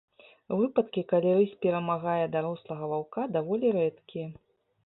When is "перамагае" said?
1.65-2.25